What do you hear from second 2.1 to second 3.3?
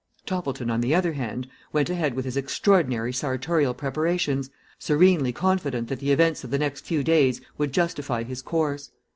with his extraordinary